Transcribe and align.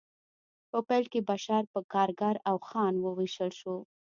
په 0.69 0.77
پیل 0.87 1.05
کې 1.11 1.19
بشر 1.29 1.61
په 1.73 1.79
کارګر 1.93 2.35
او 2.49 2.55
خان 2.67 2.93
وویشل 3.05 3.51
شو 3.59 3.75